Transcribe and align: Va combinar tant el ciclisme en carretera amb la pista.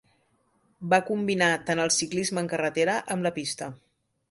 Va 0.93 0.99
combinar 1.09 1.51
tant 1.67 1.83
el 1.85 1.93
ciclisme 1.97 2.43
en 2.45 2.51
carretera 2.55 2.99
amb 3.17 3.31
la 3.31 3.35
pista. 3.39 3.73